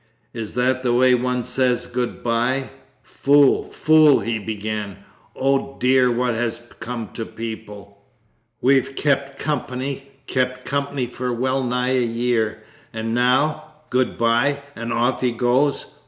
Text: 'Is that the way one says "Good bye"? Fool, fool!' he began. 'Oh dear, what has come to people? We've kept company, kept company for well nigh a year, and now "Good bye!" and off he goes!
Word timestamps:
'Is 0.33 0.55
that 0.55 0.81
the 0.81 0.93
way 0.93 1.13
one 1.13 1.43
says 1.43 1.85
"Good 1.85 2.23
bye"? 2.23 2.71
Fool, 3.03 3.63
fool!' 3.65 4.21
he 4.21 4.39
began. 4.39 4.97
'Oh 5.35 5.77
dear, 5.79 6.09
what 6.09 6.33
has 6.33 6.59
come 6.79 7.09
to 7.13 7.23
people? 7.23 8.01
We've 8.61 8.95
kept 8.95 9.37
company, 9.37 10.09
kept 10.25 10.65
company 10.65 11.05
for 11.05 11.31
well 11.31 11.63
nigh 11.63 11.89
a 11.89 12.01
year, 12.03 12.63
and 12.91 13.13
now 13.13 13.73
"Good 13.91 14.17
bye!" 14.17 14.63
and 14.75 14.91
off 14.91 15.21
he 15.21 15.31
goes! 15.33 15.85